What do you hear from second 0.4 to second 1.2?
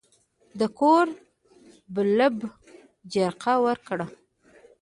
د کور